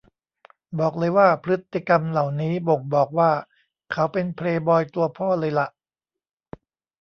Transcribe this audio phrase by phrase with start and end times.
[0.79, 3.31] บอกเลยว่าพฤติกรรมเหล่านี้บ่งบอกว่า
[3.91, 5.67] เขาเป็นเพลย์บอยตัวพ่อเลยล่ะ